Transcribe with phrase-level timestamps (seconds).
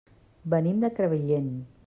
[0.53, 1.55] Venim de Crevillent.